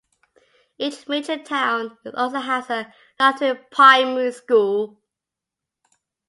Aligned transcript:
Each 0.79 1.07
major 1.07 1.37
town 1.37 1.95
also 2.15 2.39
has 2.39 2.71
a 2.71 2.91
Lutheran 3.19 3.63
primary 3.69 4.31
school. 4.31 4.99